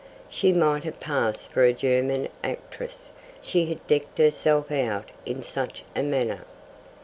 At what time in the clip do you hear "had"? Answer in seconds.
3.67-3.85